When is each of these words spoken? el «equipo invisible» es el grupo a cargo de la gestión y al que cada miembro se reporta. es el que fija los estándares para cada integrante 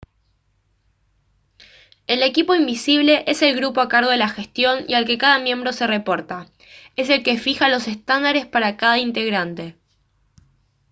el 2.07 2.23
«equipo 2.23 2.55
invisible» 2.55 3.23
es 3.27 3.43
el 3.43 3.55
grupo 3.55 3.81
a 3.81 3.87
cargo 3.87 4.09
de 4.09 4.17
la 4.17 4.29
gestión 4.29 4.83
y 4.87 4.95
al 4.95 5.05
que 5.05 5.19
cada 5.19 5.37
miembro 5.37 5.73
se 5.73 5.85
reporta. 5.85 6.47
es 6.95 7.11
el 7.11 7.21
que 7.21 7.37
fija 7.37 7.69
los 7.69 7.87
estándares 7.87 8.47
para 8.47 8.77
cada 8.77 8.97
integrante 8.97 9.75